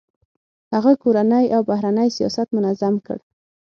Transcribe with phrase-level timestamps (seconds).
[0.73, 3.17] هغه کورنی او بهرنی سیاست منظم کړ.